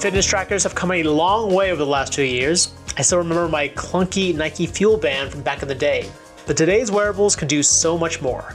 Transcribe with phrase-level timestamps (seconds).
[0.00, 2.72] Fitness trackers have come a long way over the last two years.
[2.96, 6.10] I still remember my clunky Nike Fuel Band from back in the day.
[6.46, 8.54] But today's wearables can do so much more.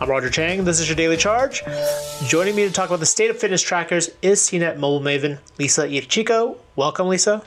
[0.00, 0.62] I'm Roger Cheng.
[0.62, 1.64] This is your daily charge.
[2.28, 5.88] Joining me to talk about the state of fitness trackers is CNET mobile maven Lisa
[5.88, 6.56] Eadicicco.
[6.76, 7.42] Welcome, Lisa.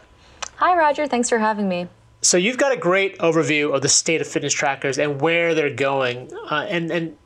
[0.57, 1.07] Hi, Roger.
[1.07, 1.87] Thanks for having me.
[2.21, 5.73] So you've got a great overview of the state of fitness trackers and where they're
[5.73, 6.29] going.
[6.51, 7.17] Uh, and and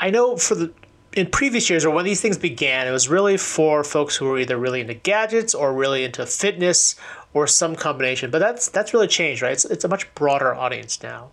[0.00, 0.72] I know for the
[1.16, 4.38] in previous years or when these things began, it was really for folks who were
[4.38, 6.96] either really into gadgets or really into fitness
[7.32, 8.30] or some combination.
[8.30, 9.52] But that's that's really changed, right?
[9.52, 11.30] It's, it's a much broader audience now.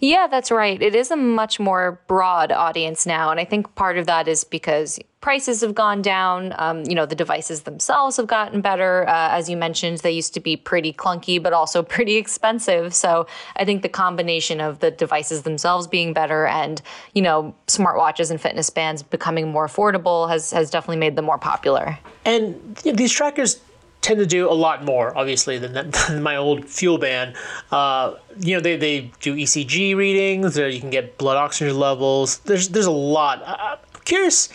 [0.00, 0.80] Yeah, that's right.
[0.80, 3.30] It is a much more broad audience now.
[3.30, 6.54] And I think part of that is because prices have gone down.
[6.58, 9.06] Um, you know, the devices themselves have gotten better.
[9.08, 12.94] Uh, as you mentioned, they used to be pretty clunky, but also pretty expensive.
[12.94, 13.26] So
[13.56, 16.80] I think the combination of the devices themselves being better and,
[17.14, 21.38] you know, smartwatches and fitness bands becoming more affordable has, has definitely made them more
[21.38, 21.98] popular.
[22.24, 23.60] And these trackers
[24.00, 25.72] tend to do a lot more, obviously, than,
[26.08, 27.34] than my old fuel band.
[27.70, 30.56] Uh, you know, they, they do ECG readings.
[30.56, 32.38] you can get blood oxygen levels.
[32.38, 33.42] There's there's a lot.
[33.46, 34.48] I'm curious.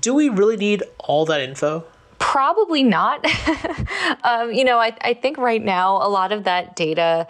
[0.00, 1.84] Do we really need all that info?
[2.18, 3.24] Probably not.
[4.24, 7.26] um, you know, I, I think right now a lot of that data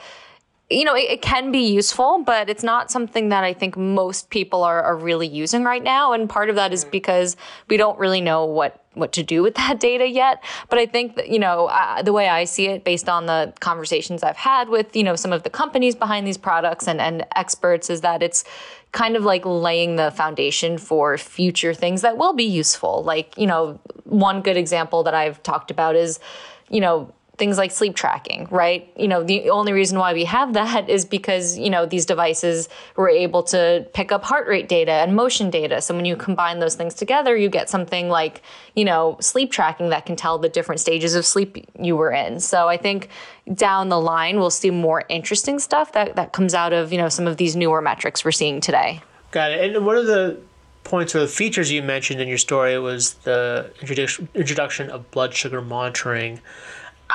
[0.73, 4.31] you know, it, it, can be useful, but it's not something that I think most
[4.31, 6.13] people are, are really using right now.
[6.13, 7.37] And part of that is because
[7.69, 10.43] we don't really know what what to do with that data yet.
[10.69, 13.53] But I think that, you know, uh, the way I see it based on the
[13.61, 17.27] conversations I've had with, you know, some of the companies behind these products and, and
[17.37, 18.45] experts is that it's
[18.93, 23.03] kind of like laying the foundation for future things that will be useful.
[23.03, 26.21] Like, you know, one good example that I've talked about is,
[26.69, 28.93] you know, things like sleep tracking, right?
[28.95, 32.69] You know, the only reason why we have that is because, you know, these devices
[32.95, 35.81] were able to pick up heart rate data and motion data.
[35.81, 38.43] So when you combine those things together, you get something like,
[38.77, 42.39] you know, sleep tracking that can tell the different stages of sleep you were in.
[42.39, 43.09] So I think
[43.55, 47.09] down the line, we'll see more interesting stuff that, that comes out of, you know,
[47.09, 49.03] some of these newer metrics we're seeing today.
[49.31, 49.75] Got it.
[49.75, 50.39] And one of the
[50.85, 53.73] points or the features you mentioned in your story was the
[54.35, 56.41] introduction of blood sugar monitoring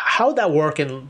[0.05, 1.09] how would that work and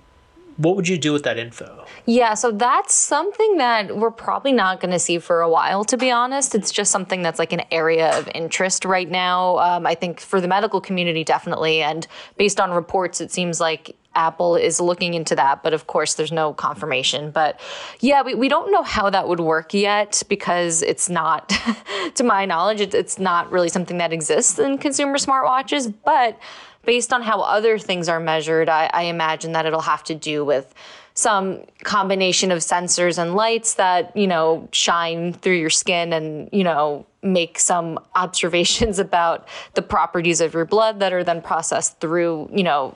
[0.58, 1.86] what would you do with that info?
[2.08, 5.98] Yeah, so that's something that we're probably not going to see for a while, to
[5.98, 6.56] be honest.
[6.56, 9.60] It's just something that's like an area of interest right now.
[9.60, 11.84] Um, I think for the medical community, definitely.
[11.84, 16.16] And based on reports, it seems like Apple is looking into that, but of course,
[16.16, 17.30] there's no confirmation.
[17.30, 17.60] But
[18.00, 21.50] yeah, we, we don't know how that would work yet because it's not,
[22.16, 25.94] to my knowledge, it's, it's not really something that exists in consumer smartwatches.
[26.04, 26.40] But
[26.88, 30.46] based on how other things are measured, I, I imagine that it'll have to do
[30.46, 30.74] with
[31.14, 36.64] some combination of sensors and lights that you know shine through your skin and you
[36.64, 42.50] know make some observations about the properties of your blood that are then processed through
[42.54, 42.96] you know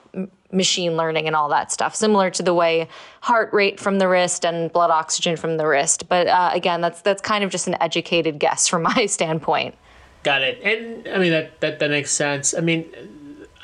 [0.52, 1.94] machine learning and all that stuff.
[1.94, 2.88] Similar to the way
[3.20, 6.08] heart rate from the wrist and blood oxygen from the wrist.
[6.08, 9.74] But uh, again that's that's kind of just an educated guess from my standpoint.
[10.22, 10.60] Got it.
[10.62, 12.54] And i mean that that, that makes sense.
[12.54, 12.86] I mean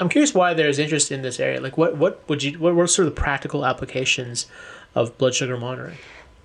[0.00, 1.60] I'm curious why there's interest in this area.
[1.60, 4.46] Like, what what would you what were sort of the practical applications
[4.94, 5.98] of blood sugar monitoring?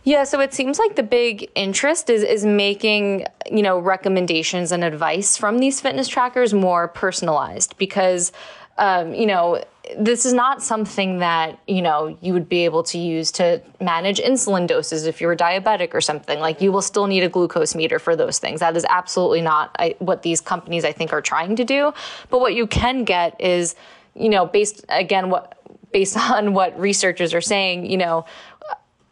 [0.06, 4.84] Yeah, so it seems like the big interest is is making, you know, recommendations and
[4.84, 8.31] advice from these fitness trackers more personalized because
[8.78, 9.63] um, you know,
[9.97, 14.19] this is not something that you know you would be able to use to manage
[14.19, 16.39] insulin doses if you're diabetic or something.
[16.39, 18.61] Like you will still need a glucose meter for those things.
[18.61, 21.93] That is absolutely not what these companies i think are trying to do.
[22.29, 23.75] But what you can get is
[24.16, 25.59] you know based again what
[25.91, 28.26] based on what researchers are saying you know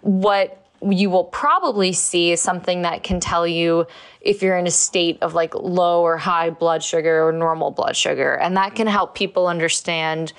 [0.02, 3.86] what you will probably see something that can tell you
[4.22, 7.96] if you're in a state of like low or high blood sugar or normal blood
[7.96, 10.34] sugar and that can help people understand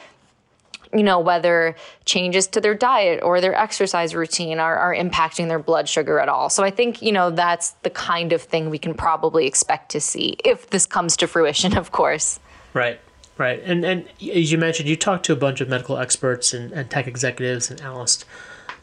[0.94, 1.74] you know, whether
[2.04, 6.28] changes to their diet or their exercise routine are, are impacting their blood sugar at
[6.28, 6.50] all.
[6.50, 10.00] So I think, you know, that's the kind of thing we can probably expect to
[10.00, 12.40] see if this comes to fruition, of course.
[12.74, 13.00] Right.
[13.38, 13.62] Right.
[13.64, 16.90] And and as you mentioned, you talked to a bunch of medical experts and, and
[16.90, 18.26] tech executives and analysts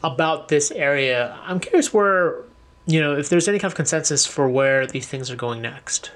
[0.02, 1.38] about this area.
[1.42, 2.42] I'm curious where,
[2.86, 6.10] you know, if there's any kind of consensus for where these things are going next.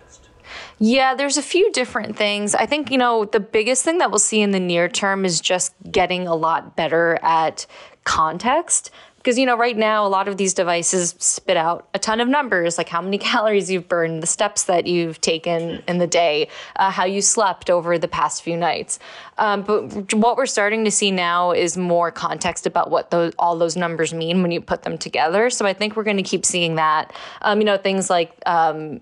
[0.78, 2.54] Yeah, there's a few different things.
[2.54, 5.40] I think, you know, the biggest thing that we'll see in the near term is
[5.40, 7.66] just getting a lot better at
[8.04, 8.90] context.
[9.24, 12.28] Because, you know, right now, a lot of these devices spit out a ton of
[12.28, 16.48] numbers, like how many calories you've burned, the steps that you've taken in the day,
[16.76, 18.98] uh, how you slept over the past few nights.
[19.38, 23.56] Um, but what we're starting to see now is more context about what those, all
[23.56, 25.48] those numbers mean when you put them together.
[25.48, 27.10] So I think we're going to keep seeing that.
[27.40, 29.00] Um, you know, things like, um,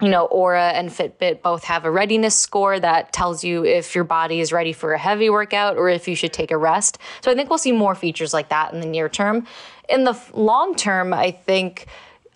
[0.00, 4.04] you know, Oura and Fitbit both have a readiness score that tells you if your
[4.04, 6.98] body is ready for a heavy workout or if you should take a rest.
[7.20, 9.46] So I think we'll see more features like that in the near term.
[9.88, 11.86] In the long term, I think,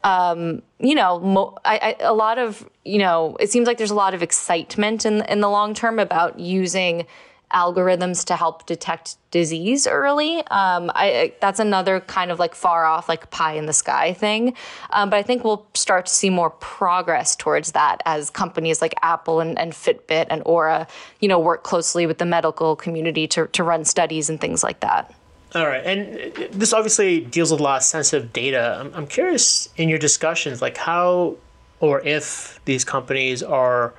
[0.03, 3.93] um, you know, mo- I, I, a lot of, you know, it seems like there's
[3.93, 7.06] a lot of excitement in in the long term about using
[7.52, 10.38] algorithms to help detect disease early.
[10.49, 14.54] Um, I, that's another kind of like far off, like pie in the sky thing.
[14.90, 18.94] Um, but I think we'll start to see more progress towards that as companies like
[19.02, 20.88] Apple and, and Fitbit and Oura,
[21.20, 24.81] you know, work closely with the medical community to, to run studies and things like
[24.81, 25.14] that.
[25.55, 28.78] All right, and this obviously deals with a lot of sensitive data.
[28.81, 31.37] I'm, I'm curious in your discussions, like how
[31.78, 33.93] or if these companies are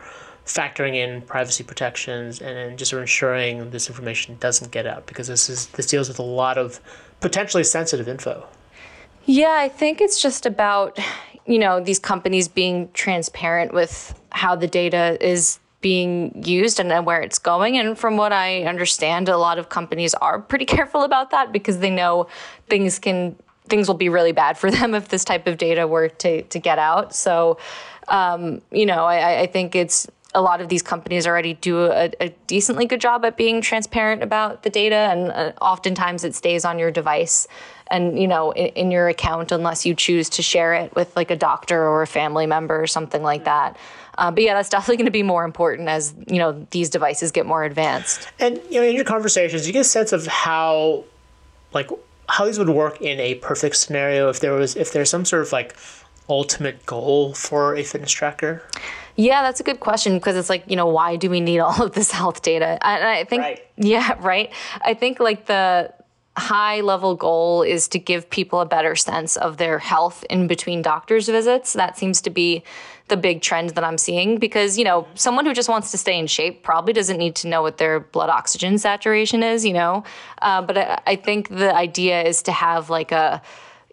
[0.46, 5.68] factoring in privacy protections and, just ensuring this information doesn't get out because this is
[5.68, 6.80] this deals with a lot of
[7.22, 8.46] potentially sensitive info.
[9.26, 11.00] Yeah, I think it's just about
[11.46, 17.22] you know these companies being transparent with how the data is being used and where
[17.22, 17.78] it's going.
[17.78, 21.80] And from what I understand, a lot of companies are pretty careful about that because
[21.80, 22.28] they know
[22.70, 23.36] things can
[23.70, 26.60] things will be really bad for them if this type of data were to to
[26.60, 27.14] get out.
[27.14, 27.60] So,
[28.08, 32.12] um, you know, I, I think it's a lot of these companies already do a,
[32.20, 36.66] a, decently good job at being transparent about the data, and uh, oftentimes it stays
[36.66, 37.48] on your device
[37.92, 41.30] and you know in, in, your account unless you choose to share it with like
[41.30, 43.78] a doctor or a family member or something like that.
[44.18, 47.32] Uh, but yeah, that's definitely going to be more important as you know these devices
[47.32, 48.28] get more advanced.
[48.40, 51.04] And you know, in your conversations, you get a sense of how,
[51.74, 51.90] like,
[52.28, 55.44] how these would work in a perfect scenario if there was if there's some sort
[55.44, 55.76] of like
[56.30, 58.64] ultimate goal for a fitness tracker.
[59.16, 61.84] Yeah, that's a good question because it's like, you know, why do we need all
[61.84, 62.78] of this health data?
[62.86, 63.68] And I think, right.
[63.78, 64.52] yeah, right.
[64.82, 65.94] I think like the
[66.36, 70.82] high level goal is to give people a better sense of their health in between
[70.82, 71.74] doctor's visits.
[71.74, 72.64] That seems to be
[73.10, 76.18] the big trend that I'm seeing because, you know, someone who just wants to stay
[76.18, 80.04] in shape probably doesn't need to know what their blood oxygen saturation is, you know?
[80.42, 83.42] Uh, but I, I think the idea is to have like a,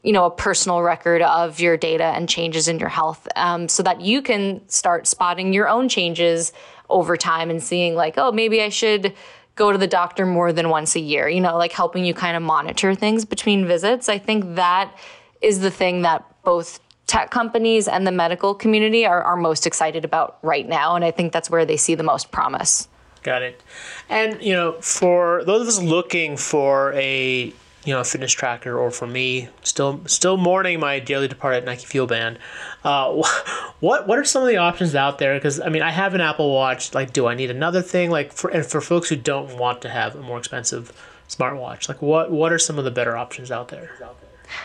[0.02, 3.82] you know a personal record of your data and changes in your health um, so
[3.82, 6.52] that you can start spotting your own changes
[6.88, 9.14] over time and seeing like oh maybe i should
[9.56, 12.36] go to the doctor more than once a year you know like helping you kind
[12.36, 14.08] of monitor things between visits.
[14.08, 14.96] I think that
[15.40, 20.04] is the thing that both tech companies and the medical community are, are most excited
[20.04, 22.88] about right now and i think that's where they see the most promise.
[23.22, 23.62] Got it.
[24.08, 27.52] And you know for those of us looking for a
[27.84, 31.86] you know, a fitness tracker, or for me, still still mourning my dearly departed Nike
[31.86, 32.38] Fuel Band.
[32.84, 33.14] Uh,
[33.80, 35.34] what what are some of the options out there?
[35.34, 36.94] Because I mean, I have an Apple Watch.
[36.94, 38.10] Like, do I need another thing?
[38.10, 40.92] Like, for and for folks who don't want to have a more expensive
[41.28, 43.90] smartwatch, like what what are some of the better options out there?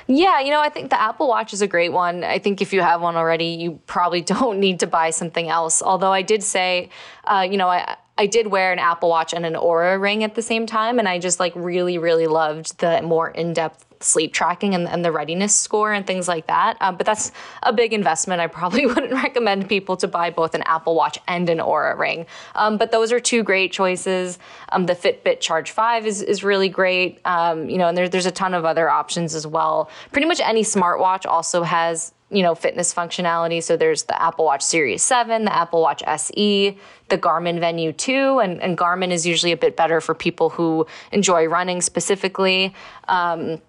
[0.07, 2.23] Yeah, you know, I think the Apple Watch is a great one.
[2.23, 5.81] I think if you have one already, you probably don't need to buy something else.
[5.81, 6.89] Although I did say,
[7.25, 10.36] uh, you know, I I did wear an Apple Watch and an Oura ring at
[10.36, 14.34] the same time, and I just like really, really loved the more in depth sleep
[14.34, 16.77] tracking and, and, the readiness score and things like that.
[16.81, 17.31] Um, but that's
[17.63, 18.41] a big investment.
[18.41, 22.25] I probably wouldn't recommend people to buy both an Apple Watch and an Oura ring.
[22.55, 24.38] Um, but those are two great choices.
[24.69, 27.19] Um, the Fitbit Charge 5 is, is really great.
[27.25, 29.89] Um, you know, and there, there's a ton of other options as well.
[30.12, 33.62] Pretty much any smartwatch also has you know, fitness functionality.
[33.62, 36.77] So there's the Apple Watch Series 7, the Apple Watch SE,
[37.10, 40.88] the Garmin Venu 2, and, and Garmin is usually a bit better for people who
[41.12, 42.74] enjoy running specifically.
[43.08, 43.62] Um,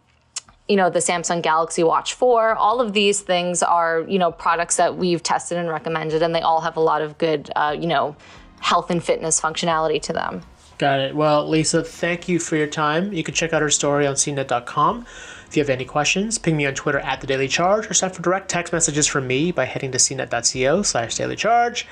[0.68, 4.76] you know, the Samsung Galaxy Watch 4, all of these things are, you know, products
[4.76, 7.86] that we've tested and recommended, and they all have a lot of good, uh, you
[7.86, 8.16] know,
[8.60, 10.42] health and fitness functionality to them.
[10.78, 11.16] Got it.
[11.16, 13.12] Well, Lisa, thank you for your time.
[13.12, 15.06] You can check out her story on cnet.com.
[15.48, 18.14] If you have any questions, ping me on Twitter at The Daily Charge or send
[18.14, 21.86] for direct text messages from me by heading to cnet.co slash daily charge.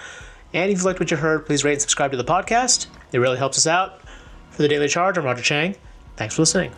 [0.52, 2.86] And if you liked what you heard, please rate and subscribe to the podcast.
[3.12, 4.00] It really helps us out.
[4.50, 5.74] For The Daily Charge, I'm Roger Cheng.
[6.16, 6.72] Thanks for listening.